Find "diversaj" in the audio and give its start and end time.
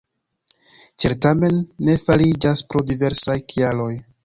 2.91-3.39